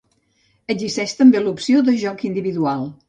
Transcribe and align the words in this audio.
Existeix 0.73 1.13
també 1.19 1.41
l'opció 1.43 1.83
de 1.91 1.97
joc 2.05 2.25
individual. 2.31 2.89